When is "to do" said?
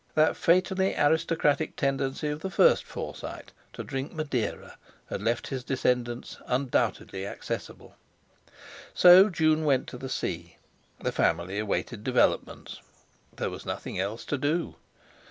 14.25-14.75